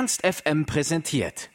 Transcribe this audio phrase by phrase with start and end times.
[0.00, 1.50] Ernst FM präsentiert.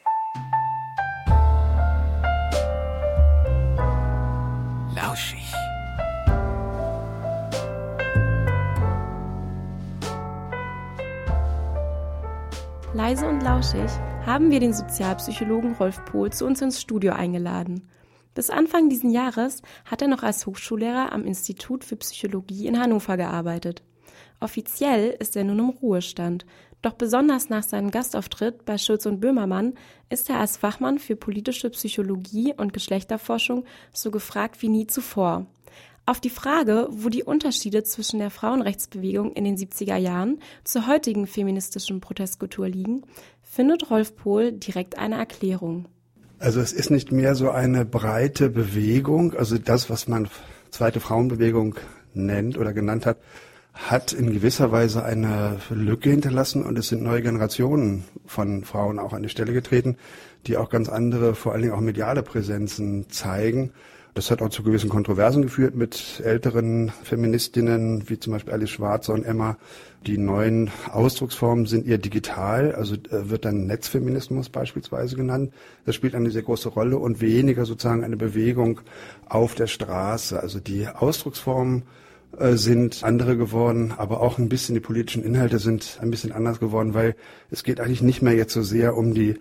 [4.94, 5.52] Lauschig.
[12.94, 13.80] Leise und lauschig
[14.24, 17.88] haben wir den Sozialpsychologen Rolf Pohl zu uns ins Studio eingeladen.
[18.36, 23.16] Bis Anfang diesen Jahres hat er noch als Hochschullehrer am Institut für Psychologie in Hannover
[23.16, 23.82] gearbeitet.
[24.38, 26.44] Offiziell ist er nun im Ruhestand,
[26.82, 29.74] doch besonders nach seinem Gastauftritt bei Schulz und Böhmermann
[30.08, 35.46] ist er als Fachmann für politische Psychologie und Geschlechterforschung so gefragt wie nie zuvor.
[36.08, 41.26] Auf die Frage, wo die Unterschiede zwischen der Frauenrechtsbewegung in den 70er Jahren zur heutigen
[41.26, 43.02] feministischen Protestkultur liegen,
[43.42, 45.88] findet Rolf Pohl direkt eine Erklärung.
[46.38, 50.28] Also es ist nicht mehr so eine breite Bewegung, also das, was man
[50.70, 51.74] zweite Frauenbewegung
[52.14, 53.18] nennt oder genannt hat,
[53.76, 59.12] hat in gewisser Weise eine Lücke hinterlassen und es sind neue Generationen von Frauen auch
[59.12, 59.96] an die Stelle getreten,
[60.46, 63.72] die auch ganz andere, vor allen Dingen auch mediale Präsenzen zeigen.
[64.14, 69.12] Das hat auch zu gewissen Kontroversen geführt mit älteren Feministinnen, wie zum Beispiel Alice Schwarzer
[69.12, 69.58] und Emma.
[70.06, 75.52] Die neuen Ausdrucksformen sind eher digital, also äh, wird dann Netzfeminismus beispielsweise genannt.
[75.84, 78.80] Das spielt eine sehr große Rolle und weniger sozusagen eine Bewegung
[79.28, 80.40] auf der Straße.
[80.40, 81.82] Also die Ausdrucksformen
[82.38, 86.94] sind andere geworden, aber auch ein bisschen die politischen Inhalte sind ein bisschen anders geworden,
[86.94, 87.14] weil
[87.50, 89.36] es geht eigentlich nicht mehr jetzt so sehr um die äh,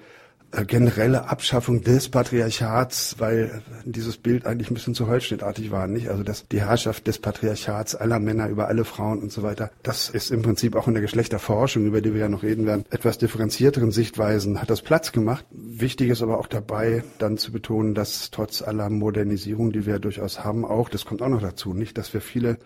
[0.68, 6.10] generelle Abschaffung des Patriarchats, weil dieses Bild eigentlich ein bisschen zu holzschnittartig war, nicht?
[6.10, 10.10] Also dass die Herrschaft des Patriarchats aller Männer über alle Frauen und so weiter, das
[10.10, 13.18] ist im Prinzip auch in der Geschlechterforschung, über die wir ja noch reden werden, etwas
[13.18, 15.46] differenzierteren Sichtweisen hat das Platz gemacht.
[15.52, 20.44] Wichtig ist aber auch dabei, dann zu betonen, dass trotz aller Modernisierung, die wir durchaus
[20.44, 22.58] haben, auch, das kommt auch noch dazu, nicht, dass wir viele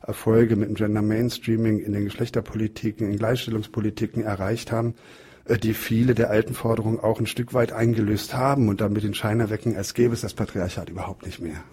[0.00, 6.14] Erfolge mit dem Gender Mainstreaming in den Geschlechterpolitiken, in Gleichstellungspolitiken erreicht haben, äh, die viele
[6.14, 9.94] der alten Forderungen auch ein Stück weit eingelöst haben und damit den Schein erwecken, als
[9.94, 11.64] gäbe es das Patriarchat überhaupt nicht mehr.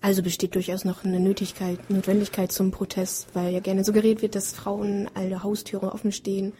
[0.00, 4.52] Also besteht durchaus noch eine Nötigkeit, Notwendigkeit zum Protest, weil ja gerne suggeriert wird, dass
[4.52, 6.54] Frauen alle Haustüre offen stehen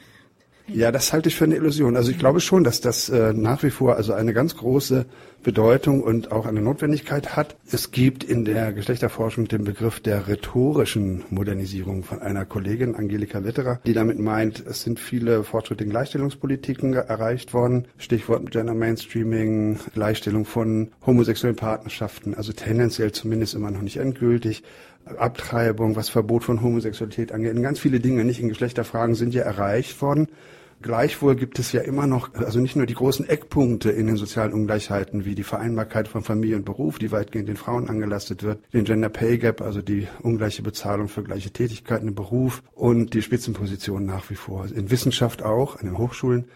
[0.72, 1.97] ja, das halte ich für eine Illusion.
[1.97, 5.06] Also ich glaube schon, dass das äh, nach wie vor also eine ganz große
[5.43, 7.56] Bedeutung und auch eine Notwendigkeit hat.
[7.71, 13.81] Es gibt in der Geschlechterforschung den Begriff der rhetorischen Modernisierung von einer Kollegin, Angelika Wetterer,
[13.84, 17.87] die damit meint, es sind viele Fortschritte in Gleichstellungspolitiken erreicht worden.
[17.99, 24.62] Stichwort Gender Mainstreaming, Gleichstellung von homosexuellen Partnerschaften, also tendenziell zumindest immer noch nicht endgültig.
[25.05, 27.61] Abtreibung, was Verbot von Homosexualität angeht.
[27.61, 30.28] Ganz viele Dinge, nicht in Geschlechterfragen, sind ja erreicht worden.
[30.82, 34.53] Gleichwohl gibt es ja immer noch, also nicht nur die großen Eckpunkte in den sozialen
[34.53, 38.84] Ungleichheiten, wie die Vereinbarkeit von Familie und Beruf, die weitgehend den Frauen angelastet wird, den
[38.84, 44.06] Gender Pay Gap, also die ungleiche Bezahlung für gleiche Tätigkeiten im Beruf und die Spitzenpositionen
[44.06, 44.66] nach wie vor.
[44.66, 46.47] In Wissenschaft auch, an den Hochschulen,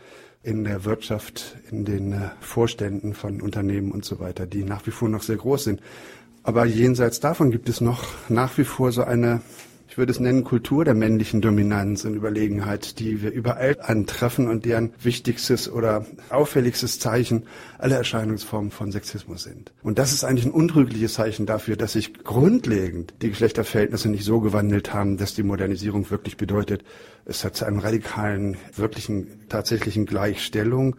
[0.42, 4.92] in der Wirtschaft, in den äh, Vorständen von Unternehmen und so weiter, die nach wie
[4.92, 5.80] vor noch sehr groß sind.
[6.44, 9.40] Aber jenseits davon gibt es noch nach wie vor so eine,
[9.88, 14.64] ich würde es nennen, Kultur der männlichen Dominanz und Überlegenheit, die wir überall antreffen und
[14.64, 17.44] deren wichtigstes oder auffälligstes Zeichen
[17.78, 19.72] alle Erscheinungsformen von Sexismus sind.
[19.82, 24.40] Und das ist eigentlich ein untrügliches Zeichen dafür, dass sich grundlegend die Geschlechterverhältnisse nicht so
[24.40, 26.84] gewandelt haben, dass die Modernisierung wirklich bedeutet,
[27.24, 30.96] es hat zu einem radikalen, wirklichen, tatsächlichen Gleichstellung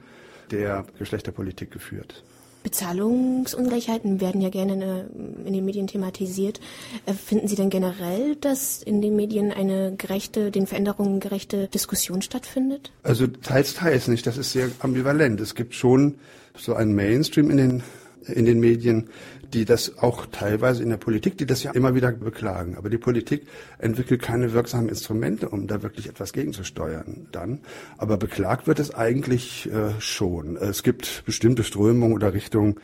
[0.52, 2.24] der Geschlechterpolitik geführt.
[2.68, 5.08] Bezahlungsungleichheiten werden ja gerne
[5.46, 6.60] in den Medien thematisiert.
[7.06, 12.22] Äh, finden Sie denn generell, dass in den Medien eine gerechte, den Veränderungen gerechte Diskussion
[12.22, 12.92] stattfindet?
[13.04, 14.28] Also teils, teils nicht.
[14.28, 15.40] Das ist sehr ambivalent.
[15.40, 16.16] Es gibt schon
[16.58, 17.84] so einen Mainstream in den
[18.28, 19.10] in den Medien,
[19.54, 22.76] die das auch teilweise in der Politik, die das ja immer wieder beklagen.
[22.76, 23.48] Aber die Politik
[23.80, 27.60] entwickelt keine wirksamen Instrumente, um da wirklich etwas gegenzusteuern dann.
[27.98, 30.58] Aber beklagt wird es eigentlich äh, schon.
[30.58, 32.76] Es gibt bestimmte Strömungen oder Richtungen,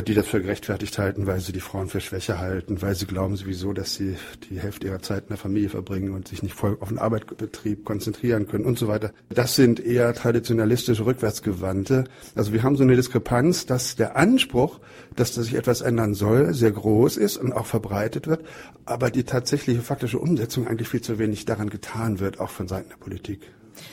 [0.00, 3.36] die das für gerechtfertigt halten, weil sie die Frauen für schwächer halten, weil sie glauben
[3.36, 4.16] sowieso, dass sie
[4.48, 7.84] die Hälfte ihrer Zeit in der Familie verbringen und sich nicht voll auf den Arbeitsbetrieb
[7.84, 9.12] konzentrieren können und so weiter.
[9.28, 12.04] Das sind eher traditionalistische, rückwärtsgewandte.
[12.34, 14.80] Also wir haben so eine Diskrepanz, dass der Anspruch,
[15.14, 18.44] dass da sich etwas ändern soll, sehr groß ist und auch verbreitet wird,
[18.86, 22.88] aber die tatsächliche faktische Umsetzung eigentlich viel zu wenig daran getan wird, auch von Seiten
[22.88, 23.40] der Politik.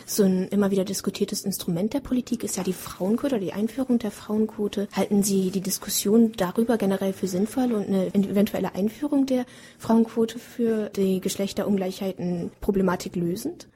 [0.06, 4.00] So ein immer wieder diskutiertes Instrument der Politik ist ja die Frauenquote oder die Einführung
[4.00, 4.88] der Frauenquote.
[4.94, 9.46] Halten Sie die Diskussion darüber generell für sinnvoll und eine eventuelle Einführung der
[9.78, 13.68] Frauenquote für die Geschlechterungleichheiten Problematik lösend?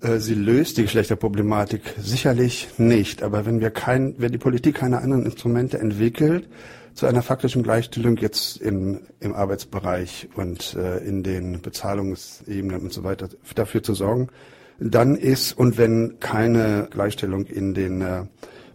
[0.00, 3.22] Äh, sie löst die Geschlechterproblematik sicherlich nicht.
[3.22, 6.48] Aber wenn wir kein, wenn die Politik keine anderen Instrumente entwickelt,
[6.94, 13.04] zu einer faktischen Gleichstellung jetzt im, im Arbeitsbereich und äh, in den Bezahlungsebenen und so
[13.04, 14.28] weiter dafür zu sorgen,
[14.80, 18.24] dann ist und wenn keine Gleichstellung in den äh,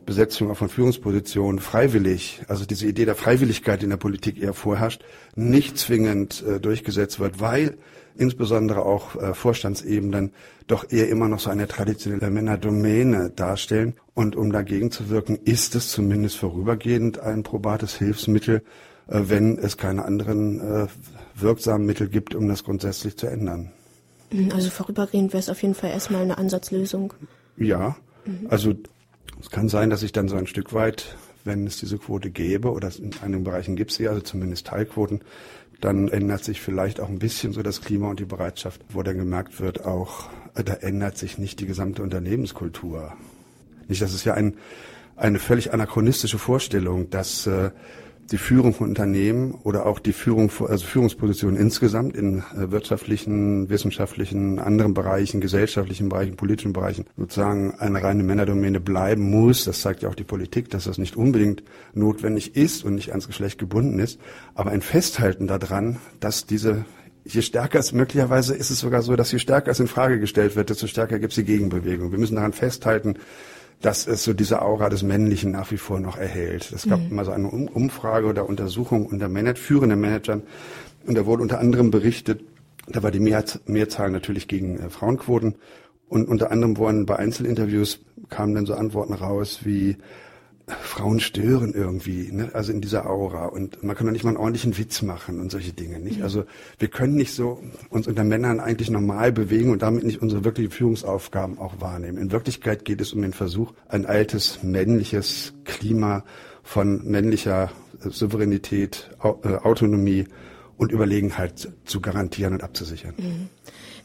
[0.05, 5.03] Besetzung auch von Führungspositionen freiwillig, also diese Idee der Freiwilligkeit in der Politik eher vorherrscht,
[5.35, 7.77] nicht zwingend äh, durchgesetzt wird, weil
[8.15, 10.31] insbesondere auch äh, Vorstandsebenen
[10.67, 13.95] doch eher immer noch so eine traditionelle Männerdomäne darstellen.
[14.13, 18.61] Und um dagegen zu wirken, ist es zumindest vorübergehend ein probates Hilfsmittel,
[19.07, 20.87] äh, wenn es keine anderen äh,
[21.35, 23.71] wirksamen Mittel gibt, um das grundsätzlich zu ändern.
[24.51, 27.13] Also vorübergehend wäre es auf jeden Fall erstmal eine Ansatzlösung.
[27.57, 27.95] Ja,
[28.25, 28.47] mhm.
[28.49, 28.73] also
[29.39, 32.71] es kann sein, dass sich dann so ein Stück weit, wenn es diese Quote gäbe,
[32.71, 35.21] oder in einigen Bereichen gibt es sie, also zumindest Teilquoten,
[35.81, 39.17] dann ändert sich vielleicht auch ein bisschen so das Klima und die Bereitschaft, wo dann
[39.17, 43.13] gemerkt wird, auch äh, da ändert sich nicht die gesamte Unternehmenskultur.
[43.87, 44.55] Nicht, das ist ja ein,
[45.15, 47.71] eine völlig anachronistische Vorstellung, dass äh,
[48.31, 54.59] die Führung von Unternehmen oder auch die Führung, also Führungspositionen insgesamt in äh, wirtschaftlichen, wissenschaftlichen,
[54.59, 59.65] anderen Bereichen, gesellschaftlichen Bereichen, politischen Bereichen sozusagen eine reine Männerdomäne bleiben muss.
[59.65, 61.63] Das zeigt ja auch die Politik, dass das nicht unbedingt
[61.93, 64.19] notwendig ist und nicht ans Geschlecht gebunden ist.
[64.55, 66.85] Aber ein Festhalten daran, dass diese
[67.25, 70.55] je stärker es möglicherweise ist es sogar so, dass je stärker es in Frage gestellt
[70.55, 72.11] wird, desto stärker gibt es die Gegenbewegung.
[72.11, 73.15] Wir müssen daran festhalten,
[73.81, 76.71] dass es so diese Aura des Männlichen nach wie vor noch erhält.
[76.71, 77.15] Es gab mhm.
[77.15, 80.43] mal so eine Umfrage oder Untersuchung unter Manage, führenden Managern
[81.05, 82.41] und da wurde unter anderem berichtet,
[82.87, 85.55] da war die Mehrzahl natürlich gegen äh, Frauenquoten
[86.07, 87.99] und unter anderem wurden bei Einzelinterviews
[88.29, 89.97] kamen dann so Antworten raus wie
[90.67, 92.49] Frauen stören irgendwie, ne?
[92.53, 95.51] also in dieser Aura und man kann doch nicht mal einen ordentlichen Witz machen und
[95.51, 96.23] solche Dinge, nicht?
[96.23, 96.45] Also
[96.79, 100.71] wir können nicht so uns unter Männern eigentlich normal bewegen und damit nicht unsere wirklichen
[100.71, 102.17] Führungsaufgaben auch wahrnehmen.
[102.17, 106.23] In Wirklichkeit geht es um den Versuch, ein altes männliches Klima
[106.63, 110.25] von männlicher Souveränität, äh, Autonomie
[110.77, 113.13] und Überlegenheit zu garantieren und abzusichern.
[113.17, 113.49] Mhm.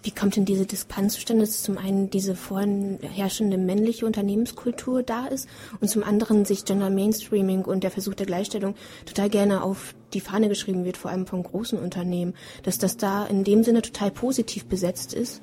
[0.02, 5.26] Wie kommt denn diese Diskrepanz zustande, dass zum einen diese vorhin herrschende männliche Unternehmenskultur da
[5.26, 5.46] ist
[5.80, 8.74] und zum anderen sich Gender Mainstreaming und der Versuch der Gleichstellung
[9.04, 13.26] total gerne auf die Fahne geschrieben wird, vor allem von großen Unternehmen, dass das da
[13.26, 15.42] in dem Sinne total positiv besetzt ist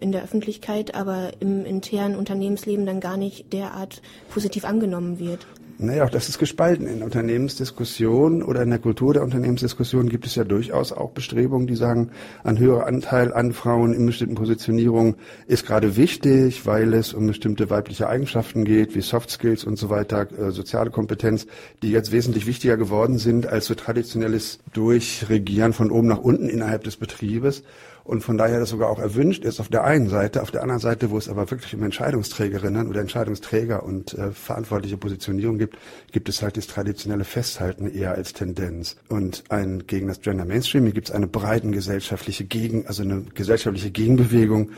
[0.00, 4.00] in der Öffentlichkeit, aber im internen Unternehmensleben dann gar nicht derart
[4.30, 5.46] positiv angenommen wird.
[5.80, 6.88] Naja, auch das ist gespalten.
[6.88, 11.76] In Unternehmensdiskussionen oder in der Kultur der Unternehmensdiskussion gibt es ja durchaus auch Bestrebungen, die
[11.76, 12.10] sagen,
[12.42, 15.14] ein höherer Anteil an Frauen in bestimmten Positionierungen
[15.46, 19.88] ist gerade wichtig, weil es um bestimmte weibliche Eigenschaften geht, wie Soft Skills und so
[19.88, 21.46] weiter, äh, soziale Kompetenz,
[21.80, 26.82] die jetzt wesentlich wichtiger geworden sind als so traditionelles Durchregieren von oben nach unten innerhalb
[26.82, 27.62] des Betriebes
[28.08, 30.80] und von daher das sogar auch erwünscht ist auf der einen Seite, auf der anderen
[30.80, 35.76] Seite, wo es aber wirklich um Entscheidungsträgerinnen oder Entscheidungsträger und äh, verantwortliche Positionierung gibt,
[36.10, 38.96] gibt es halt das traditionelle Festhalten eher als Tendenz.
[39.10, 43.90] Und ein gegen das Gender Mainstreaming gibt es eine breiten gesellschaftliche Gegen, also eine gesellschaftliche
[43.90, 44.70] Gegenbewegung,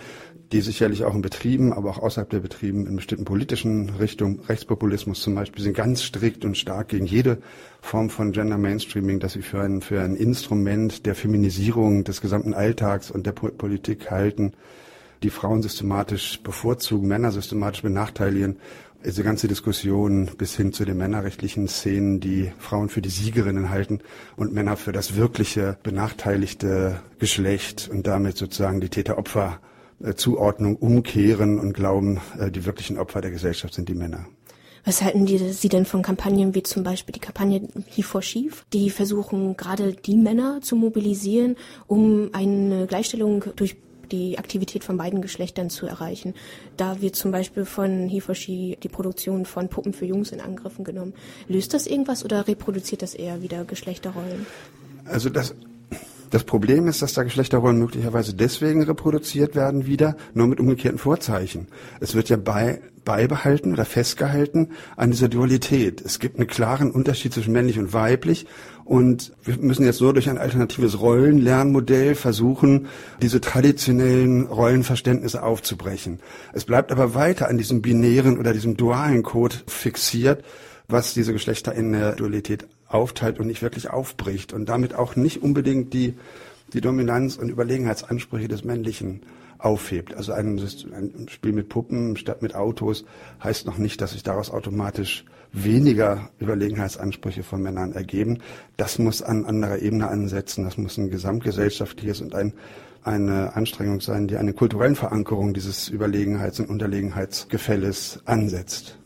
[0.51, 5.23] die sicherlich auch in Betrieben, aber auch außerhalb der Betrieben in bestimmten politischen Richtungen, Rechtspopulismus
[5.23, 7.39] zum Beispiel, sind ganz strikt und stark gegen jede
[7.81, 12.55] Form von Gender Mainstreaming, das sie für ein, für ein Instrument der Feminisierung des gesamten
[12.55, 14.53] Alltags und der Politik halten,
[15.23, 18.59] die Frauen systematisch bevorzugen, Männer systematisch benachteiligen.
[19.05, 24.01] Diese ganze Diskussion bis hin zu den männerrechtlichen Szenen, die Frauen für die Siegerinnen halten
[24.37, 29.59] und Männer für das wirkliche benachteiligte Geschlecht und damit sozusagen die Täter-Opfer
[30.03, 34.27] äh, Zuordnung umkehren und glauben, äh, die wirklichen Opfer der Gesellschaft sind die Männer.
[34.85, 38.65] Was halten die, Sie denn von Kampagnen wie zum Beispiel die Kampagne He for Chief,
[38.73, 41.57] die versuchen gerade die Männer zu mobilisieren,
[41.87, 43.77] um eine Gleichstellung durch
[44.11, 46.35] die Aktivität von beiden Geschlechtern zu erreichen.
[46.77, 51.15] Da wird zum Beispiel von She die Produktion von Puppen für Jungs in Angriffen genommen.
[51.49, 54.47] Löst das irgendwas oder reproduziert das eher wieder Geschlechterrollen?
[55.05, 55.55] Also das
[56.31, 61.67] das Problem ist, dass da Geschlechterrollen möglicherweise deswegen reproduziert werden wieder, nur mit umgekehrten Vorzeichen.
[61.99, 66.01] Es wird ja bei, beibehalten oder festgehalten an dieser Dualität.
[66.01, 68.47] Es gibt einen klaren Unterschied zwischen männlich und weiblich
[68.85, 72.87] und wir müssen jetzt nur durch ein alternatives Rollenlernmodell versuchen,
[73.21, 76.21] diese traditionellen Rollenverständnisse aufzubrechen.
[76.53, 80.45] Es bleibt aber weiter an diesem binären oder diesem dualen Code fixiert,
[80.87, 85.43] was diese Geschlechter in der Dualität aufteilt und nicht wirklich aufbricht und damit auch nicht
[85.43, 86.15] unbedingt die,
[86.73, 89.23] die Dominanz und Überlegenheitsansprüche des Männlichen
[89.59, 90.15] aufhebt.
[90.15, 93.05] Also ein, ein, Spiel mit Puppen statt mit Autos
[93.43, 98.39] heißt noch nicht, dass sich daraus automatisch weniger Überlegenheitsansprüche von Männern ergeben.
[98.77, 100.65] Das muss an anderer Ebene ansetzen.
[100.65, 102.53] Das muss ein gesamtgesellschaftliches und ein,
[103.03, 108.97] eine Anstrengung sein, die eine kulturelle Verankerung dieses Überlegenheits- und Unterlegenheitsgefälles ansetzt.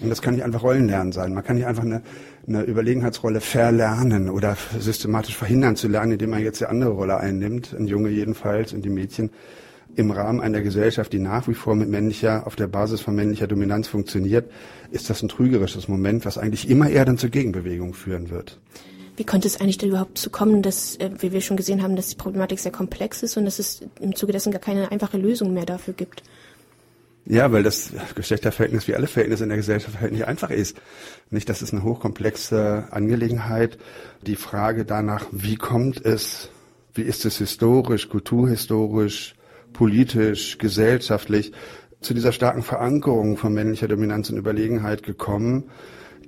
[0.00, 1.34] Und das kann nicht einfach Rollenlernen sein.
[1.34, 2.02] Man kann nicht einfach eine
[2.50, 7.74] eine Überlegenheitsrolle verlernen oder systematisch verhindern zu lernen, indem man jetzt die andere Rolle einnimmt,
[7.78, 9.30] ein Junge jedenfalls und die Mädchen
[9.96, 13.46] im Rahmen einer Gesellschaft, die nach wie vor mit männlicher, auf der Basis von männlicher
[13.46, 14.50] Dominanz funktioniert,
[14.90, 18.60] ist das ein trügerisches Moment, was eigentlich immer eher dann zur Gegenbewegung führen wird.
[19.16, 22.08] Wie konnte es eigentlich überhaupt zu kommen, dass, äh, wie wir schon gesehen haben, dass
[22.08, 25.52] die Problematik sehr komplex ist und dass es im Zuge dessen gar keine einfache Lösung
[25.52, 26.22] mehr dafür gibt?
[27.30, 30.76] Ja, weil das Geschlechterverhältnis wie alle Verhältnisse in der Gesellschaft halt nicht einfach ist.
[31.30, 33.78] Nicht, das ist eine hochkomplexe Angelegenheit.
[34.26, 36.48] Die Frage danach, wie kommt es,
[36.92, 39.36] wie ist es historisch, kulturhistorisch,
[39.72, 41.52] politisch, gesellschaftlich
[42.00, 45.70] zu dieser starken Verankerung von männlicher Dominanz und Überlegenheit gekommen,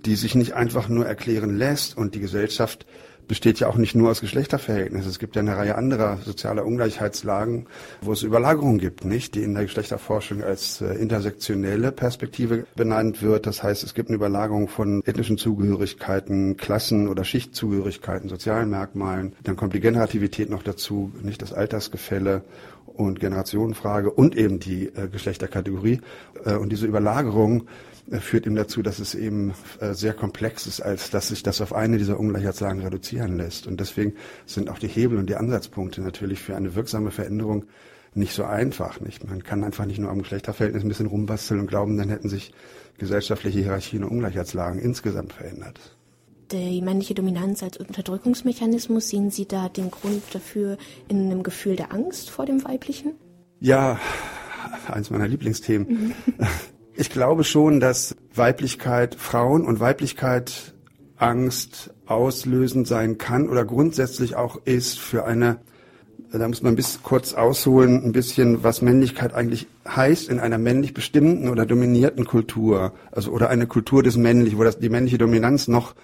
[0.06, 2.86] die sich nicht einfach nur erklären lässt und die Gesellschaft
[3.32, 5.08] besteht ja auch nicht nur aus Geschlechterverhältnissen.
[5.08, 7.66] Es gibt ja eine Reihe anderer sozialer Ungleichheitslagen,
[8.02, 13.46] wo es Überlagerungen gibt, nicht, die in der Geschlechterforschung als äh, intersektionelle Perspektive benannt wird.
[13.46, 19.34] Das heißt, es gibt eine Überlagerung von ethnischen Zugehörigkeiten, Klassen- oder Schichtzugehörigkeiten, sozialen Merkmalen.
[19.44, 22.42] Dann kommt die Generativität noch dazu, nicht das Altersgefälle
[22.84, 26.02] und Generationenfrage und eben die äh, Geschlechterkategorie.
[26.44, 27.66] Äh, und diese Überlagerung
[28.10, 31.72] führt eben dazu, dass es eben äh, sehr komplex ist, als dass sich das auf
[31.72, 33.66] eine dieser Ungleichheitslagen reduzieren lässt.
[33.66, 37.64] Und deswegen sind auch die Hebel und die Ansatzpunkte natürlich für eine wirksame Veränderung
[38.14, 39.00] nicht so einfach.
[39.00, 39.28] Nicht?
[39.28, 42.52] Man kann einfach nicht nur am Geschlechterverhältnis ein bisschen rumbasteln und glauben, dann hätten sich
[42.98, 45.78] gesellschaftliche Hierarchien und Ungleichheitslagen insgesamt verändert.
[46.50, 50.76] Die männliche Dominanz als Unterdrückungsmechanismus, sehen Sie da den Grund dafür
[51.08, 53.14] in einem Gefühl der Angst vor dem Weiblichen?
[53.58, 53.98] Ja,
[54.88, 56.14] eins meiner Lieblingsthemen.
[57.02, 60.72] Ich glaube schon, dass Weiblichkeit, Frauen und Weiblichkeit
[61.16, 65.58] Angst auslösend sein kann oder grundsätzlich auch ist für eine,
[66.30, 70.94] da muss man bis kurz ausholen, ein bisschen, was Männlichkeit eigentlich heißt in einer männlich
[70.94, 75.66] bestimmten oder dominierten Kultur, also oder eine Kultur des Männlichen, wo das, die männliche Dominanz
[75.66, 75.96] noch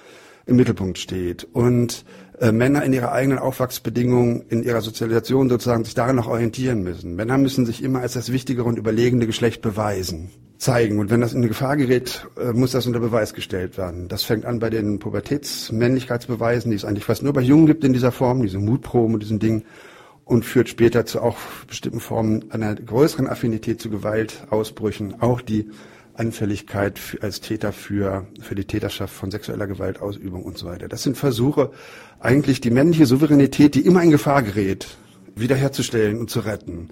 [0.47, 2.05] im Mittelpunkt steht und
[2.41, 7.15] äh, Männer in ihrer eigenen Aufwachsbedingungen, in ihrer Sozialisation sozusagen sich daran noch orientieren müssen.
[7.15, 10.99] Männer müssen sich immer als das wichtigere und überlegende Geschlecht beweisen zeigen.
[10.99, 14.09] Und wenn das in Gefahr gerät, äh, muss das unter Beweis gestellt werden.
[14.09, 17.93] Das fängt an bei den Pubertätsmännlichkeitsbeweisen, die es eigentlich fast nur bei Jungen gibt in
[17.93, 19.65] dieser Form, diese Mutproben und diesen Dingen,
[20.25, 25.71] und führt später zu auch bestimmten Formen einer größeren Affinität zu Gewaltausbrüchen, auch die
[26.13, 30.89] Anfälligkeit als Täter für, für die Täterschaft von sexueller Gewaltausübung und so weiter.
[30.89, 31.71] Das sind Versuche,
[32.21, 34.99] eigentlich die männliche Souveränität, die immer in Gefahr gerät,
[35.35, 36.91] wiederherzustellen und zu retten.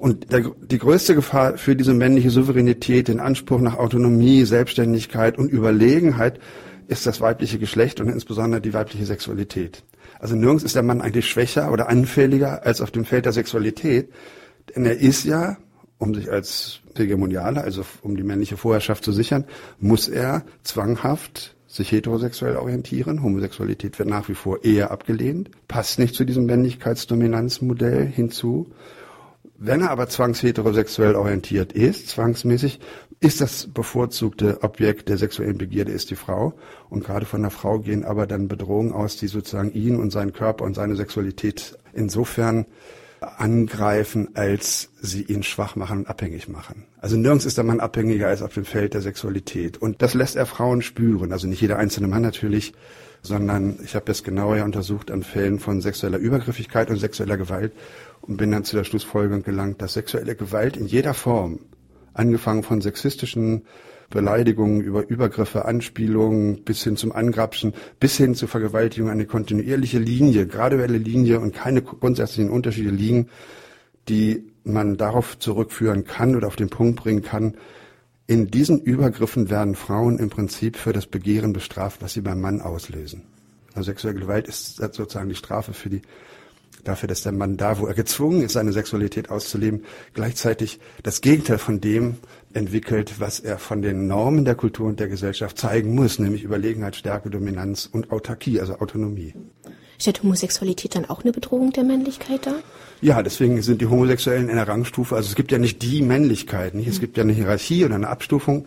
[0.00, 5.52] Und der, die größte Gefahr für diese männliche Souveränität, den Anspruch nach Autonomie, Selbstständigkeit und
[5.52, 6.40] Überlegenheit
[6.88, 9.84] ist das weibliche Geschlecht und insbesondere die weibliche Sexualität.
[10.18, 14.08] Also nirgends ist der Mann eigentlich schwächer oder anfälliger als auf dem Feld der Sexualität.
[14.74, 15.58] Denn er ist ja,
[15.98, 19.44] um sich als Hegemonialer, also um die männliche Vorherrschaft zu sichern,
[19.80, 23.22] muss er zwanghaft sich heterosexuell orientieren.
[23.22, 28.72] Homosexualität wird nach wie vor eher abgelehnt, passt nicht zu diesem Männlichkeitsdominanzmodell hinzu.
[29.62, 32.80] Wenn er aber zwangsheterosexuell orientiert ist, zwangsmäßig,
[33.20, 36.54] ist das bevorzugte Objekt der sexuellen Begierde ist die Frau.
[36.88, 40.32] Und gerade von der Frau gehen aber dann Bedrohungen aus, die sozusagen ihn und seinen
[40.32, 42.64] Körper und seine Sexualität insofern
[43.20, 46.86] angreifen, als sie ihn schwach machen und abhängig machen.
[46.98, 49.76] Also nirgends ist der Mann abhängiger als auf dem Feld der Sexualität.
[49.76, 51.32] Und das lässt er Frauen spüren.
[51.32, 52.72] Also nicht jeder einzelne Mann natürlich,
[53.22, 57.72] sondern ich habe das genauer untersucht an Fällen von sexueller Übergriffigkeit und sexueller Gewalt
[58.20, 61.60] und bin dann zu der Schlussfolgerung gelangt, dass sexuelle Gewalt in jeder Form,
[62.12, 63.62] angefangen von sexistischen
[64.10, 70.46] Beleidigungen über Übergriffe, Anspielungen bis hin zum Angrapschen, bis hin zur Vergewaltigung eine kontinuierliche Linie,
[70.46, 73.28] graduelle Linie und keine grundsätzlichen Unterschiede liegen,
[74.08, 77.54] die man darauf zurückführen kann oder auf den Punkt bringen kann,
[78.26, 82.60] in diesen Übergriffen werden Frauen im Prinzip für das Begehren bestraft, was sie beim Mann
[82.60, 83.22] auslösen.
[83.74, 86.02] Also sexuelle Gewalt ist sozusagen die Strafe für die
[86.84, 89.84] dafür, dass der Mann da, wo er gezwungen ist, seine Sexualität auszuleben,
[90.14, 92.16] gleichzeitig das Gegenteil von dem
[92.52, 96.96] entwickelt, was er von den Normen der Kultur und der Gesellschaft zeigen muss, nämlich Überlegenheit,
[96.96, 99.34] Stärke, Dominanz und Autarkie, also Autonomie.
[99.98, 102.56] Stellt Homosexualität dann auch eine Bedrohung der Männlichkeit dar?
[103.02, 106.74] Ja, deswegen sind die Homosexuellen in der Rangstufe, also es gibt ja nicht die Männlichkeit,
[106.74, 106.88] nicht?
[106.88, 108.66] es gibt ja eine Hierarchie oder eine Abstufung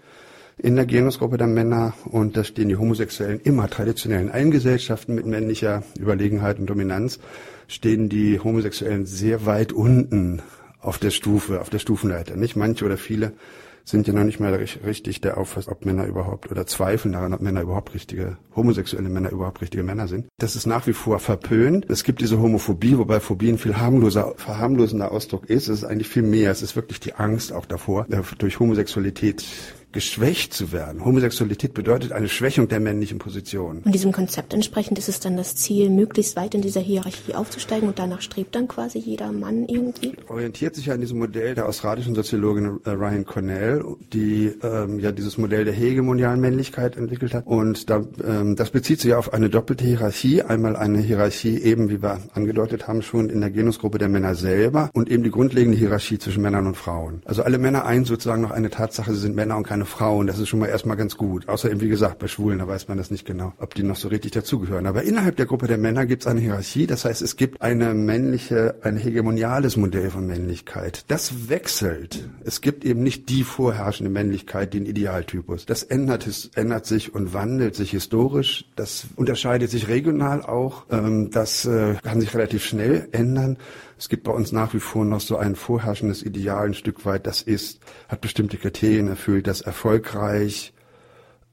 [0.57, 5.15] in der Genusgruppe der Männer und da stehen die Homosexuellen immer traditionell in allen Gesellschaften
[5.15, 7.19] mit männlicher Überlegenheit und Dominanz
[7.67, 10.41] stehen die Homosexuellen sehr weit unten
[10.79, 12.36] auf der Stufe, auf der Stufenleiter.
[12.36, 13.33] Nicht manche oder viele
[13.86, 17.41] sind ja noch nicht mal richtig der Auffassung, ob Männer überhaupt oder zweifeln daran, ob
[17.41, 20.27] Männer überhaupt richtige, homosexuelle Männer überhaupt richtige Männer sind.
[20.38, 21.89] Das ist nach wie vor verpönt.
[21.89, 25.67] Es gibt diese Homophobie, wobei Phobie ein viel harmloser, verharmlosender Ausdruck ist.
[25.67, 26.51] Es ist eigentlich viel mehr.
[26.51, 29.43] Es ist wirklich die Angst auch davor, äh, durch Homosexualität
[29.94, 31.06] geschwächt zu werden.
[31.06, 33.82] Homosexualität bedeutet eine Schwächung der männlichen Position.
[33.86, 37.88] Und diesem Konzept entsprechend ist es dann das Ziel, möglichst weit in dieser Hierarchie aufzusteigen
[37.88, 40.14] und danach strebt dann quasi jeder Mann irgendwie?
[40.28, 45.12] Orientiert sich ja an diesem Modell der australischen Soziologin äh, Ryan Cornell, die ähm, ja
[45.12, 47.46] dieses Modell der hegemonialen Männlichkeit entwickelt hat.
[47.46, 50.42] Und da, ähm, das bezieht sich auf eine doppelte Hierarchie.
[50.42, 54.90] Einmal eine Hierarchie eben, wie wir angedeutet haben, schon in der Genusgruppe der Männer selber
[54.94, 57.22] und eben die grundlegende Hierarchie zwischen Männern und Frauen.
[57.26, 60.28] Also alle Männer eins sozusagen noch eine Tatsache, sie sind Männer und keine Frauen.
[60.28, 61.48] Das ist schon mal erstmal ganz gut.
[61.48, 63.96] Außer eben, wie gesagt, bei Schwulen, da weiß man das nicht genau, ob die noch
[63.96, 64.86] so richtig dazugehören.
[64.86, 66.88] Aber innerhalb der Gruppe der Männer gibt es eine Hierarchie.
[66.88, 71.06] Das heißt, es gibt eine männliche, ein hegemoniales Modell von Männlichkeit.
[71.08, 72.30] Das wechselt.
[72.44, 75.66] Es gibt eben nicht die vorherrschende Männlichkeit, den Idealtypus.
[75.66, 78.66] Das ändert, ändert sich und wandelt sich historisch.
[78.75, 80.86] Das unterscheidet sich regional auch.
[80.90, 83.58] Ähm, das äh, kann sich relativ schnell ändern.
[84.03, 87.25] Es gibt bei uns nach wie vor noch so ein vorherrschendes Ideal ein Stück weit.
[87.25, 87.79] Das ist,
[88.10, 90.74] hat bestimmte Kriterien erfüllt, das erfolgreich,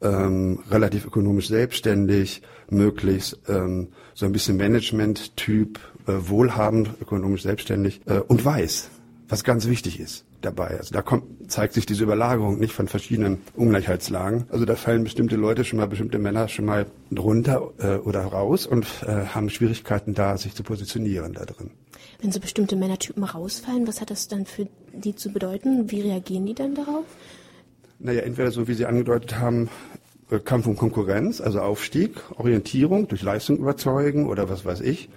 [0.02, 5.78] ähm, relativ ökonomisch selbstständig, möglichst ähm, so ein bisschen Management-Typ,
[6.09, 8.90] äh, wohlhabend, ökonomisch selbstständig äh, und weiß,
[9.28, 10.76] was ganz wichtig ist dabei.
[10.76, 14.47] Also da kommt, zeigt sich diese Überlagerung nicht von verschiedenen Ungleichheitslagen.
[14.49, 18.66] Also da fallen bestimmte Leute schon mal, bestimmte Männer schon mal drunter äh, oder raus
[18.66, 21.71] und äh, haben Schwierigkeiten da, sich zu positionieren da drin.
[22.21, 25.91] Wenn so bestimmte Männertypen rausfallen, was hat das dann für die zu bedeuten?
[25.91, 27.05] Wie reagieren die dann darauf?
[27.99, 29.71] Naja, entweder so wie Sie angedeutet haben,
[30.31, 35.09] äh, Kampf um Konkurrenz, also Aufstieg, Orientierung, durch Leistung überzeugen oder was weiß ich.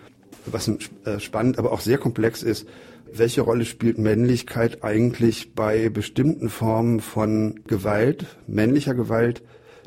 [0.45, 2.67] Was äh, spannend, aber auch sehr komplex ist,
[3.11, 9.43] welche Rolle spielt Männlichkeit eigentlich bei bestimmten Formen von Gewalt, männlicher Gewalt,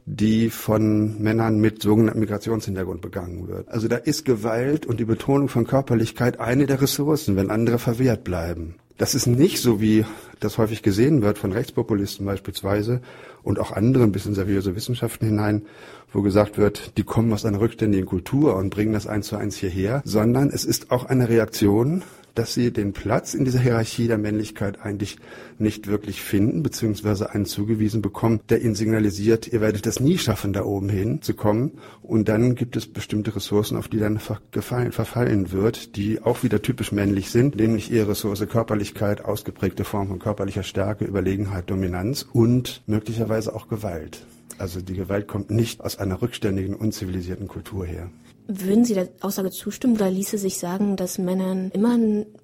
[0.06, 3.68] die von Männern mit sogenanntem Migrationshintergrund begangen wird.
[3.68, 8.22] Also da ist Gewalt und die Betonung von Körperlichkeit eine der Ressourcen, wenn andere verwehrt
[8.22, 8.76] bleiben.
[8.98, 10.06] Das ist nicht so, wie
[10.40, 13.02] das häufig gesehen wird von Rechtspopulisten beispielsweise
[13.42, 15.66] und auch anderen bis in seriöse Wissenschaften hinein,
[16.12, 19.56] wo gesagt wird, die kommen aus einer rückständigen Kultur und bringen das eins zu eins
[19.56, 22.04] hierher, sondern es ist auch eine Reaktion
[22.38, 25.18] dass sie den Platz in dieser Hierarchie der Männlichkeit eigentlich
[25.58, 30.52] nicht wirklich finden, beziehungsweise einen zugewiesen bekommen, der ihnen signalisiert, ihr werdet das nie schaffen,
[30.52, 31.72] da oben hin zu kommen.
[32.02, 34.20] Und dann gibt es bestimmte Ressourcen, auf die dann
[34.50, 40.08] gefallen, verfallen wird, die auch wieder typisch männlich sind, nämlich ihre Ressource Körperlichkeit, ausgeprägte Form
[40.08, 44.26] von körperlicher Stärke, Überlegenheit, Dominanz und möglicherweise auch Gewalt.
[44.58, 48.10] Also die Gewalt kommt nicht aus einer rückständigen, unzivilisierten Kultur her.
[48.48, 51.98] Würden Sie der Aussage zustimmen oder ließe sich sagen, dass Männern immer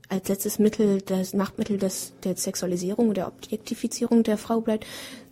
[0.09, 4.85] als letztes Mittel, das Machtmittel des, der Sexualisierung oder der Objektifizierung der Frau bleibt?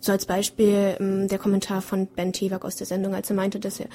[0.03, 3.59] So als Beispiel ähm, der Kommentar von Ben Tewak aus der Sendung, als er meinte,
[3.59, 3.85] dass er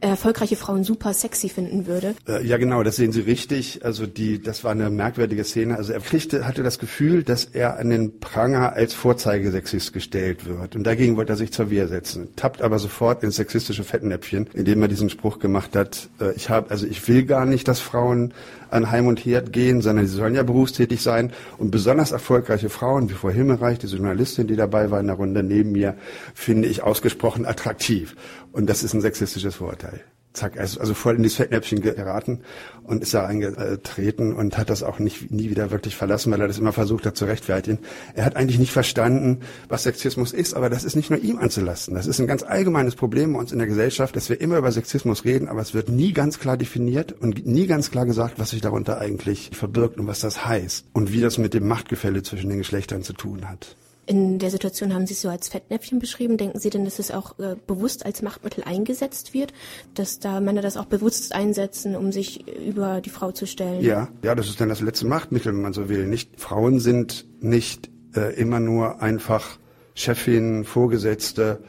[0.00, 2.14] erfolgreiche Frauen super sexy finden würde.
[2.28, 3.84] Äh, ja, genau, das sehen Sie richtig.
[3.84, 5.76] Also die, das war eine merkwürdige Szene.
[5.76, 10.76] Also er kriegte, hatte das Gefühl, dass er an den Pranger als Vorzeigesexist gestellt wird.
[10.76, 12.28] Und dagegen wollte er sich zur Wehr setzen.
[12.36, 16.70] Tappt aber sofort ins sexistische Fettnäpfchen, indem er diesen Spruch gemacht hat, äh, ich habe,
[16.70, 18.32] also ich will gar nicht, dass Frauen
[18.70, 21.32] an Heim und Herd gehen, sondern sie sollen ja berufstätig sein.
[21.58, 25.42] Und besonders erfolgreiche Frauen, wie Frau Himmelreich, die Journalistin, die dabei war in der Runde
[25.56, 25.96] neben mir,
[26.34, 28.16] finde ich ausgesprochen attraktiv.
[28.52, 30.04] Und das ist ein sexistisches Vorurteil
[30.36, 32.40] zack, ist also voll in dieses Fettnäpfchen geraten
[32.84, 36.46] und ist da eingetreten und hat das auch nicht, nie wieder wirklich verlassen, weil er
[36.46, 37.78] das immer versucht hat zu rechtfertigen.
[38.14, 41.94] Er hat eigentlich nicht verstanden, was Sexismus ist, aber das ist nicht nur ihm anzulasten.
[41.94, 44.70] Das ist ein ganz allgemeines Problem bei uns in der Gesellschaft, dass wir immer über
[44.70, 48.50] Sexismus reden, aber es wird nie ganz klar definiert und nie ganz klar gesagt, was
[48.50, 52.50] sich darunter eigentlich verbirgt und was das heißt und wie das mit dem Machtgefälle zwischen
[52.50, 53.76] den Geschlechtern zu tun hat.
[54.06, 56.36] In der Situation haben Sie es so als Fettnäpfchen beschrieben.
[56.36, 59.52] Denken Sie denn, dass es auch äh, bewusst als Machtmittel eingesetzt wird,
[59.94, 63.82] dass da Männer das auch bewusst einsetzen, um sich über die Frau zu stellen?
[63.82, 66.06] Ja, ja, das ist dann das letzte Machtmittel, wenn man so will.
[66.06, 69.58] Nicht Frauen sind nicht äh, immer nur einfach
[69.94, 71.64] Chefin, Vorgesetzte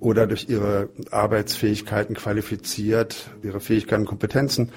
[0.00, 4.72] oder durch ihre Arbeitsfähigkeiten qualifiziert, ihre Fähigkeiten, Kompetenzen,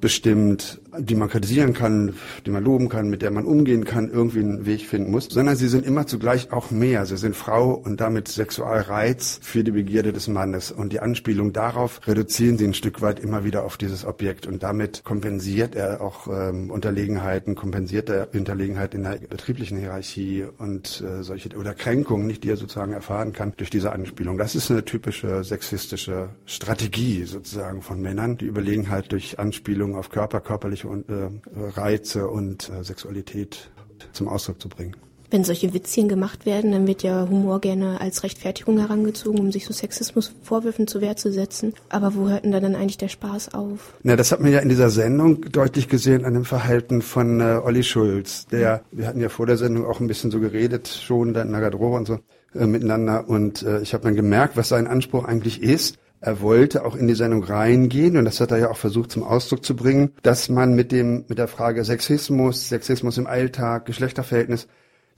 [0.00, 4.40] bestimmt, die man kritisieren kann, die man loben kann, mit der man umgehen kann, irgendwie
[4.40, 7.06] einen Weg finden muss, sondern sie sind immer zugleich auch mehr.
[7.06, 10.72] Sie sind Frau und damit Sexualreiz für die Begierde des Mannes.
[10.72, 14.46] Und die Anspielung darauf reduzieren sie ein Stück weit immer wieder auf dieses Objekt.
[14.46, 21.02] Und damit kompensiert er auch ähm, Unterlegenheiten, kompensiert er Unterlegenheit in der betrieblichen Hierarchie und
[21.02, 24.38] äh, solche oder Kränkungen, nicht die er sozusagen erfahren kann durch diese Anspielung.
[24.38, 30.10] Das ist eine typische sexistische Strategie sozusagen von Männern, die Überlegenheit durch Anspielung Anspielung auf
[30.10, 33.70] Körper, körperliche äh, Reize und äh, Sexualität
[34.12, 34.96] zum Ausdruck zu bringen.
[35.28, 39.66] Wenn solche Witzchen gemacht werden, dann wird ja Humor gerne als Rechtfertigung herangezogen, um sich
[39.66, 41.74] so Sexismusvorwürfen zur Wehr zu setzen.
[41.88, 43.94] Aber wo hört denn da dann eigentlich der Spaß auf?
[44.04, 47.60] Na, das hat man ja in dieser Sendung deutlich gesehen an dem Verhalten von äh,
[47.64, 48.46] Olli Schulz.
[48.46, 51.50] Der, wir hatten ja vor der Sendung auch ein bisschen so geredet, schon da in
[51.50, 52.20] der Garderobe und so
[52.54, 53.28] äh, miteinander.
[53.28, 55.98] Und äh, ich habe dann gemerkt, was sein Anspruch eigentlich ist.
[56.26, 59.22] Er wollte auch in die Sendung reingehen und das hat er ja auch versucht zum
[59.22, 64.66] Ausdruck zu bringen, dass man mit dem mit der Frage Sexismus, Sexismus im Alltag, Geschlechterverhältnis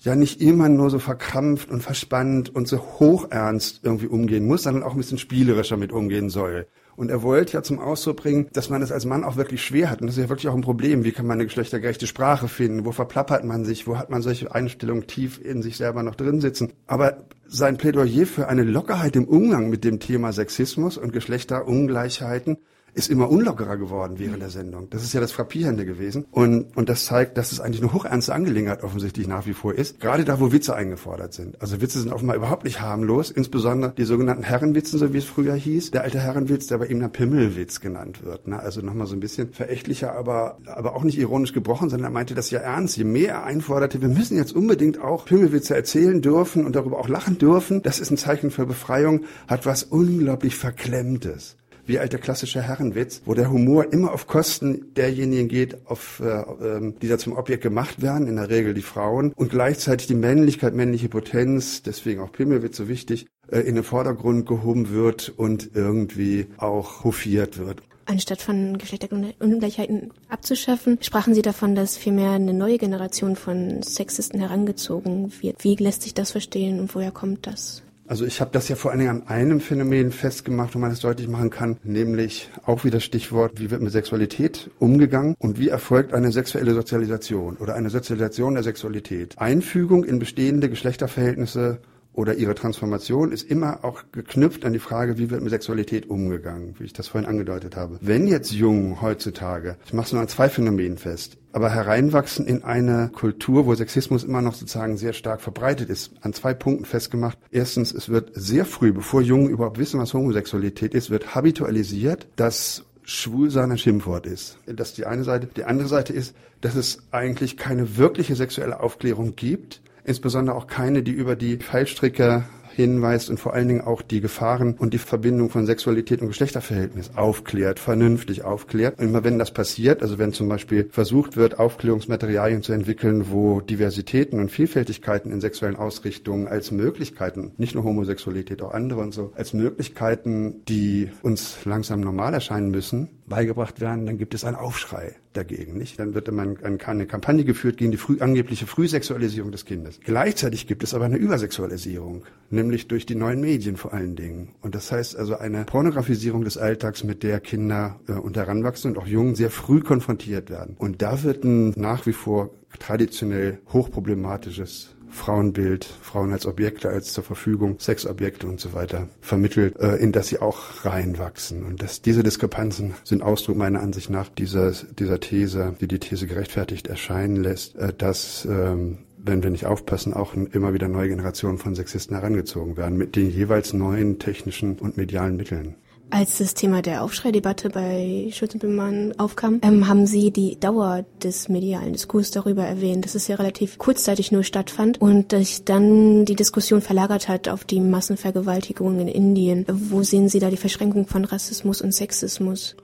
[0.00, 4.82] ja nicht immer nur so verkrampft und verspannt und so hochernst irgendwie umgehen muss, sondern
[4.82, 6.66] auch ein bisschen spielerischer mit umgehen soll.
[6.98, 9.88] Und er wollte ja zum Ausdruck bringen, dass man es als Mann auch wirklich schwer
[9.88, 10.00] hat.
[10.00, 11.04] Und das ist ja wirklich auch ein Problem.
[11.04, 12.84] Wie kann man eine geschlechtergerechte Sprache finden?
[12.84, 13.86] Wo verplappert man sich?
[13.86, 16.72] Wo hat man solche Einstellungen tief in sich selber noch drin sitzen?
[16.88, 22.58] Aber sein Plädoyer für eine Lockerheit im Umgang mit dem Thema Sexismus und Geschlechterungleichheiten
[22.98, 24.90] ist immer unlockerer geworden während der Sendung.
[24.90, 26.26] Das ist ja das Frappierende gewesen.
[26.30, 30.00] Und, und das zeigt, dass es eigentlich eine hochernste Angelegenheit offensichtlich nach wie vor ist.
[30.00, 31.60] Gerade da, wo Witze eingefordert sind.
[31.62, 33.30] Also Witze sind offenbar überhaupt nicht harmlos.
[33.30, 35.92] Insbesondere die sogenannten Herrenwitzen, so wie es früher hieß.
[35.92, 38.48] Der alte Herrenwitz, der bei ihm der Pimmelwitz genannt wird.
[38.48, 38.58] Ne?
[38.58, 42.34] Also nochmal so ein bisschen verächtlicher, aber, aber auch nicht ironisch gebrochen, sondern er meinte
[42.34, 42.96] das ja ernst.
[42.96, 47.08] Je mehr er einforderte, wir müssen jetzt unbedingt auch Pimmelwitze erzählen dürfen und darüber auch
[47.08, 47.82] lachen dürfen.
[47.82, 51.56] Das ist ein Zeichen für Befreiung, hat was unglaublich Verklemmtes
[51.88, 56.92] wie alter klassischer Herrenwitz, wo der Humor immer auf Kosten derjenigen geht, auf, äh, äh,
[57.00, 60.74] die da zum Objekt gemacht werden, in der Regel die Frauen, und gleichzeitig die Männlichkeit,
[60.74, 66.46] männliche Potenz, deswegen auch Pimmelwitz so wichtig, äh, in den Vordergrund gehoben wird und irgendwie
[66.58, 67.82] auch hofiert wird.
[68.04, 75.30] Anstatt von Geschlechterungleichheiten abzuschaffen, sprachen Sie davon, dass vielmehr eine neue Generation von Sexisten herangezogen
[75.40, 75.62] wird.
[75.62, 77.82] Wie lässt sich das verstehen und woher kommt das?
[78.08, 81.00] Also ich habe das ja vor allen Dingen an einem Phänomen festgemacht, wo man es
[81.00, 86.14] deutlich machen kann, nämlich auch wieder Stichwort, wie wird mit Sexualität umgegangen und wie erfolgt
[86.14, 89.34] eine sexuelle Sozialisation oder eine Sozialisation der Sexualität.
[89.36, 91.80] Einfügung in bestehende Geschlechterverhältnisse
[92.14, 96.74] oder ihre Transformation ist immer auch geknüpft an die Frage, wie wird mit Sexualität umgegangen,
[96.78, 97.98] wie ich das vorhin angedeutet habe.
[98.00, 102.62] Wenn jetzt Jungen heutzutage, ich mache es nur an zwei Phänomenen fest, aber hereinwachsen in
[102.62, 107.36] eine Kultur, wo Sexismus immer noch sozusagen sehr stark verbreitet ist, an zwei Punkten festgemacht.
[107.50, 112.84] Erstens, es wird sehr früh, bevor Jungen überhaupt wissen, was Homosexualität ist, wird habitualisiert, dass
[113.02, 114.58] Schwulsein ein Schimpfwort ist.
[114.66, 115.48] Das ist die eine Seite.
[115.48, 121.02] Die andere Seite ist, dass es eigentlich keine wirkliche sexuelle Aufklärung gibt, insbesondere auch keine,
[121.02, 122.44] die über die Fallstricke
[122.78, 127.10] hinweist und vor allen Dingen auch die Gefahren und die Verbindung von Sexualität und Geschlechterverhältnis
[127.16, 128.98] aufklärt, vernünftig aufklärt.
[128.98, 133.60] Und immer wenn das passiert, also wenn zum Beispiel versucht wird, Aufklärungsmaterialien zu entwickeln, wo
[133.60, 139.32] Diversitäten und Vielfältigkeiten in sexuellen Ausrichtungen als Möglichkeiten, nicht nur Homosexualität, auch andere und so,
[139.34, 145.16] als Möglichkeiten, die uns langsam normal erscheinen müssen, beigebracht werden, dann gibt es einen Aufschrei
[145.32, 145.98] dagegen, nicht?
[145.98, 150.00] Dann wird immer eine Kampagne geführt gegen die früh, angebliche Frühsexualisierung des Kindes.
[150.04, 154.54] Gleichzeitig gibt es aber eine Übersexualisierung, nämlich durch die neuen Medien vor allen Dingen.
[154.60, 158.98] Und das heißt also eine Pornografisierung des Alltags, mit der Kinder äh, und heranwachsen und
[158.98, 160.76] auch Jungen sehr früh konfrontiert werden.
[160.78, 167.24] Und da wird ein nach wie vor traditionell hochproblematisches Frauenbild, Frauen als Objekte, als zur
[167.24, 171.64] Verfügung, Sexobjekte und so weiter vermittelt, äh, in das sie auch reinwachsen.
[171.64, 176.26] Und dass diese Diskrepanzen sind Ausdruck meiner Ansicht nach dieser, dieser These, die die These
[176.26, 181.58] gerechtfertigt erscheinen lässt, äh, dass ähm, wenn wir nicht aufpassen, auch immer wieder neue Generationen
[181.58, 185.74] von Sexisten herangezogen werden mit den jeweils neuen technischen und medialen Mitteln.
[186.10, 191.92] Als das Thema der Aufschreidebatte bei Böhmermann aufkam, ähm, haben Sie die Dauer des medialen
[191.92, 196.80] Diskurs darüber erwähnt, dass es ja relativ kurzzeitig nur stattfand und sich dann die Diskussion
[196.80, 199.66] verlagert hat auf die Massenvergewaltigungen in Indien.
[199.68, 202.74] Wo sehen Sie da die Verschränkung von Rassismus und Sexismus?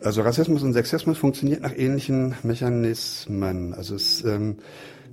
[0.00, 3.72] Also Rassismus und Sexismus funktioniert nach ähnlichen Mechanismen.
[3.72, 4.56] Also es ähm,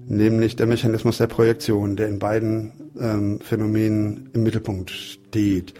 [0.07, 5.73] nämlich der Mechanismus der Projektion, der in beiden ähm, Phänomenen im Mittelpunkt steht.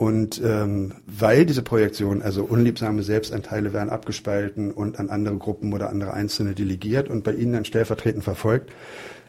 [0.00, 5.90] Und ähm, weil diese Projektion, also unliebsame Selbstanteile werden abgespalten und an andere Gruppen oder
[5.90, 8.72] andere Einzelne delegiert und bei ihnen dann stellvertretend verfolgt,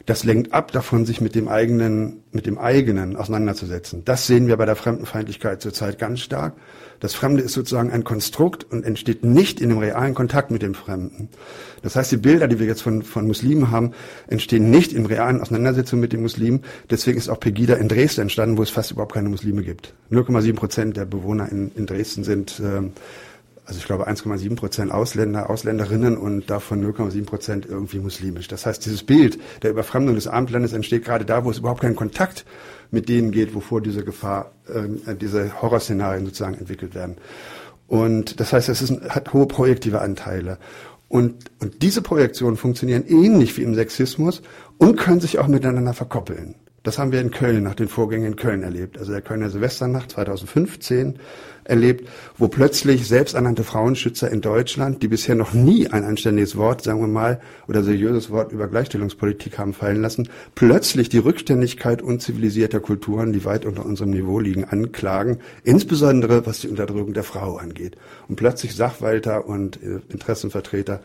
[0.06, 4.04] das lenkt ab davon, sich mit dem eigenen, mit dem eigenen auseinanderzusetzen.
[4.04, 6.54] Das sehen wir bei der Fremdenfeindlichkeit zurzeit ganz stark.
[7.00, 10.74] Das Fremde ist sozusagen ein Konstrukt und entsteht nicht in dem realen Kontakt mit dem
[10.74, 11.28] Fremden.
[11.82, 13.92] Das heißt, die Bilder, die wir jetzt von, von Muslimen haben,
[14.28, 16.62] entstehen nicht in realen Auseinandersetzungen mit den Muslimen.
[16.90, 19.94] Deswegen ist auch Pegida in Dresden entstanden, wo es fast überhaupt keine Muslime gibt.
[20.10, 22.92] 0,7 Prozent der Bewohner in, in Dresden sind ähm,
[23.64, 28.48] also ich glaube 1,7 Prozent Ausländer, Ausländerinnen und davon 0,7 Prozent irgendwie muslimisch.
[28.48, 31.96] Das heißt, dieses Bild der Überfremdung des Abendlandes entsteht gerade da, wo es überhaupt keinen
[31.96, 32.44] Kontakt
[32.90, 37.16] mit denen geht, wovor diese Gefahr, äh, diese Horrorszenarien sozusagen entwickelt werden.
[37.86, 40.58] Und das heißt, es ist, hat hohe projektive Anteile.
[41.08, 44.42] Und, und diese Projektionen funktionieren ähnlich wie im Sexismus
[44.78, 46.54] und können sich auch miteinander verkoppeln.
[46.82, 48.98] Das haben wir in Köln nach den Vorgängen in Köln erlebt.
[48.98, 51.18] Also der Kölner Silvesternacht 2015
[51.64, 57.00] erlebt, wo plötzlich selbsternannte Frauenschützer in Deutschland, die bisher noch nie ein anständiges Wort, sagen
[57.00, 63.32] wir mal, oder seriöses Wort über Gleichstellungspolitik haben fallen lassen, plötzlich die Rückständigkeit unzivilisierter Kulturen,
[63.32, 67.96] die weit unter unserem Niveau liegen, anklagen, insbesondere was die Unterdrückung der Frau angeht.
[68.28, 71.00] Und plötzlich Sachwalter und äh, Interessenvertreter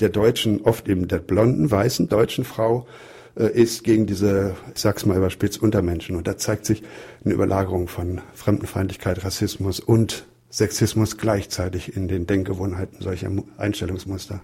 [0.00, 2.86] der deutschen, oft eben der blonden, weißen deutschen Frau,
[3.34, 6.16] ist gegen diese, ich sag's mal überspitzt, Untermenschen.
[6.16, 6.82] Und da zeigt sich
[7.24, 14.40] eine Überlagerung von Fremdenfeindlichkeit, Rassismus und Sexismus gleichzeitig in den Denkgewohnheiten solcher Einstellungsmuster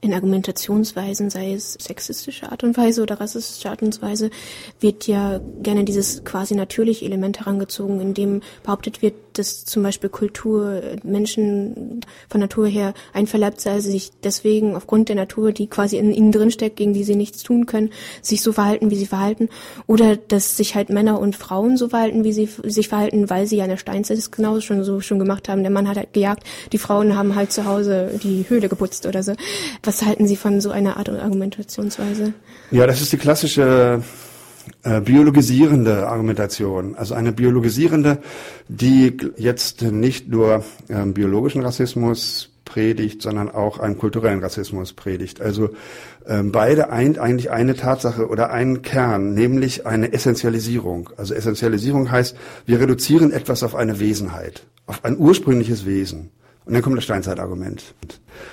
[0.00, 4.30] in Argumentationsweisen, sei es sexistische Art und Weise oder rassistische Art und Weise,
[4.80, 10.10] wird ja gerne dieses quasi natürliche Element herangezogen, in dem behauptet wird, dass zum Beispiel
[10.10, 16.12] Kultur Menschen von Natur her einverleibt sei, sich deswegen aufgrund der Natur, die quasi in
[16.12, 17.90] ihnen drinsteckt, gegen die sie nichts tun können,
[18.22, 19.48] sich so verhalten, wie sie verhalten.
[19.86, 23.56] Oder dass sich halt Männer und Frauen so verhalten, wie sie sich verhalten, weil sie
[23.56, 25.62] ja in der Steinzeit genauso schon so schon gemacht haben.
[25.62, 29.22] Der Mann hat halt gejagt, die Frauen haben halt zu Hause die Höhle geputzt oder
[29.22, 29.34] so.
[29.82, 32.32] Was halten Sie von so einer Art Argumentationsweise?
[32.70, 34.02] Ja, das ist die klassische
[34.82, 36.94] äh, biologisierende Argumentation.
[36.94, 38.18] Also eine biologisierende,
[38.68, 45.40] die jetzt nicht nur äh, biologischen Rassismus predigt, sondern auch einen kulturellen Rassismus predigt.
[45.40, 45.70] Also
[46.26, 51.10] ähm, beide eint eigentlich eine Tatsache oder einen Kern, nämlich eine Essentialisierung.
[51.16, 56.30] Also Essentialisierung heißt, wir reduzieren etwas auf eine Wesenheit, auf ein ursprüngliches Wesen.
[56.66, 57.94] Und dann kommt das Steinzeitargument.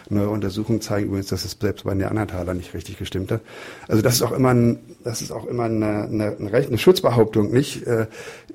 [0.09, 3.41] Neue Untersuchungen zeigen übrigens, dass es selbst bei Neandertaler nicht richtig gestimmt hat.
[3.87, 7.85] Also das ist auch immer, ein, das ist auch immer eine, eine, eine, Schutzbehauptung, nicht
[7.85, 8.07] äh,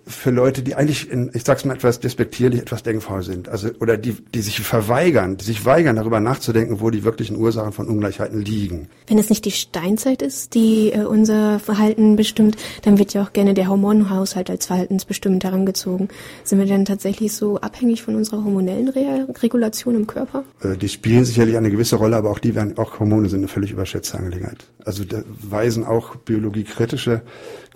[0.06, 3.48] für Leute, die eigentlich, in, ich sag's mal etwas despektierlich, etwas denkfaul sind.
[3.48, 7.72] Also oder die, die sich verweigern, die sich weigern, darüber nachzudenken, wo die wirklichen Ursachen
[7.72, 8.88] von Ungleichheiten liegen.
[9.06, 13.32] Wenn es nicht die Steinzeit ist, die äh, unser Verhalten bestimmt, dann wird ja auch
[13.32, 16.08] gerne der Hormonhaushalt als verhaltensbestimmt herangezogen.
[16.42, 20.44] Sind wir denn tatsächlich so abhängig von unserer hormonellen Re Regulation im Körper?
[20.62, 23.48] Äh, die spielen sicherlich eine gewisse Rolle, aber auch die werden, auch Hormone sind eine
[23.48, 24.64] völlig überschätzte Angelegenheit.
[24.84, 27.22] Also da weisen auch biologiekritische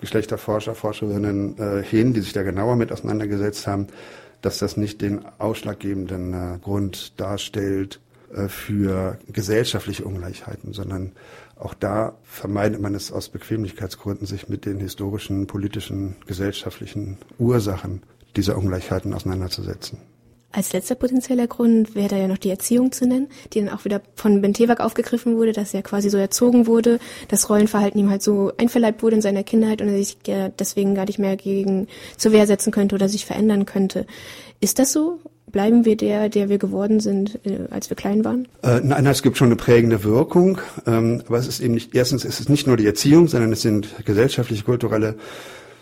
[0.01, 3.87] Geschlechterforscher, Forscherinnen äh, hin, die sich da genauer mit auseinandergesetzt haben,
[4.41, 7.99] dass das nicht den ausschlaggebenden äh, Grund darstellt
[8.33, 11.13] äh, für gesellschaftliche Ungleichheiten, sondern
[11.55, 18.03] auch da vermeidet man es aus Bequemlichkeitsgründen, sich mit den historischen, politischen, gesellschaftlichen Ursachen
[18.35, 19.99] dieser Ungleichheiten auseinanderzusetzen.
[20.57, 23.85] Als letzter potenzieller Grund wäre da ja noch die Erziehung zu nennen, die dann auch
[23.85, 28.09] wieder von Ben Tewak aufgegriffen wurde, dass er quasi so erzogen wurde, das Rollenverhalten ihm
[28.09, 30.17] halt so einverleibt wurde in seiner Kindheit und er sich
[30.57, 34.07] deswegen gar nicht mehr gegen zur Wehr setzen könnte oder sich verändern könnte.
[34.59, 35.19] Ist das so?
[35.45, 38.47] Bleiben wir der, der wir geworden sind, äh, als wir klein waren?
[38.63, 42.25] Äh, nein, es gibt schon eine prägende Wirkung, ähm, aber es ist eben nicht, erstens
[42.25, 45.17] ist es nicht nur die Erziehung, sondern es sind gesellschaftliche, kulturelle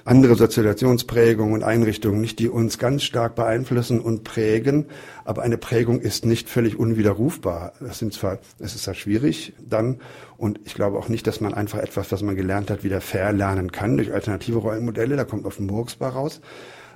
[0.05, 4.85] andere Sozialisationsprägungen und Einrichtungen, nicht die uns ganz stark beeinflussen und prägen,
[5.25, 7.73] aber eine Prägung ist nicht völlig unwiderrufbar.
[7.79, 9.99] Das sind zwar, es ist zwar schwierig dann
[10.37, 13.71] und ich glaube auch nicht, dass man einfach etwas, was man gelernt hat, wieder verlernen
[13.71, 15.15] kann durch alternative Rollenmodelle.
[15.15, 16.39] Da kommt auf den Murksbar raus.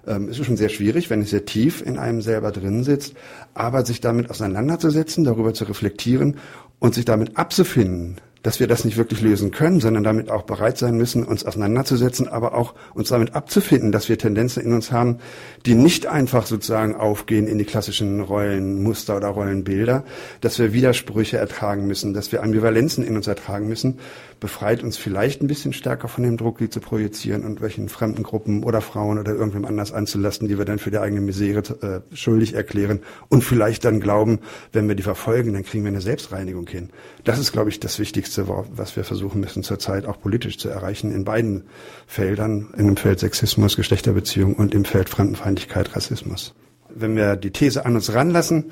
[0.06, 3.16] Ähm, es ist schon sehr schwierig, wenn es sehr tief in einem selber drin sitzt,
[3.56, 6.38] aber sich damit auseinanderzusetzen, darüber zu reflektieren
[6.78, 10.78] und sich damit abzufinden, dass wir das nicht wirklich lösen können, sondern damit auch bereit
[10.78, 15.20] sein müssen, uns auseinanderzusetzen, aber auch uns damit abzufinden, dass wir Tendenzen in uns haben,
[15.66, 20.04] die nicht einfach sozusagen aufgehen in die klassischen Rollenmuster oder Rollenbilder,
[20.42, 24.00] dass wir Widersprüche ertragen müssen, dass wir Ambivalenzen in uns ertragen müssen,
[24.40, 28.24] befreit uns vielleicht ein bisschen stärker von dem Druck, die zu projizieren und welchen fremden
[28.24, 32.16] Gruppen oder Frauen oder irgendwem anders anzulasten, die wir dann für die eigene Misere äh,
[32.16, 34.40] schuldig erklären und vielleicht dann glauben,
[34.72, 36.90] wenn wir die verfolgen, dann kriegen wir eine Selbstreinigung hin.
[37.24, 41.12] Das ist, glaube ich, das Wichtigste, was wir versuchen müssen zurzeit auch politisch zu erreichen
[41.12, 41.64] in beiden
[42.06, 46.54] Feldern, in dem Feld Sexismus, Geschlechterbeziehung und im Feld Fremdenfeindlichkeit, Rassismus.
[46.90, 48.72] Wenn wir die These an uns ranlassen,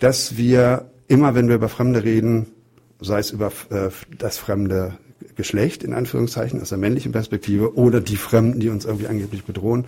[0.00, 2.48] dass wir immer, wenn wir über Fremde reden,
[3.00, 4.98] sei es über äh, das fremde
[5.36, 9.84] Geschlecht, in Anführungszeichen, aus der männlichen Perspektive, oder die Fremden, die uns irgendwie angeblich bedrohen,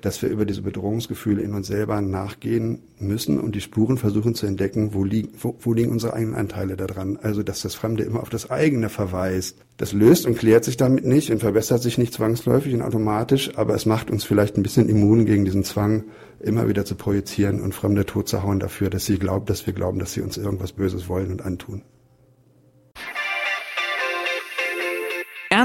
[0.00, 4.46] dass wir über diese Bedrohungsgefühle in uns selber nachgehen müssen und die Spuren versuchen zu
[4.46, 7.18] entdecken, wo, liegen, wo, wo liegen unsere eigenen Anteile daran.
[7.20, 9.58] Also, dass das Fremde immer auf das eigene verweist.
[9.78, 13.74] Das löst und klärt sich damit nicht und verbessert sich nicht zwangsläufig und automatisch, aber
[13.74, 16.04] es macht uns vielleicht ein bisschen immun gegen diesen Zwang,
[16.40, 20.12] immer wieder zu projizieren und Fremde totzuhauen dafür, dass sie glaubt, dass wir glauben, dass
[20.12, 21.82] sie uns irgendwas Böses wollen und antun.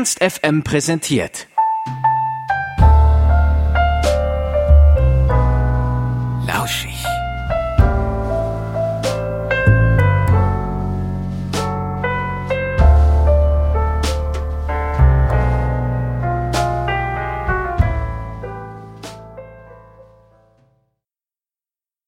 [0.01, 1.47] Ernst FM präsentiert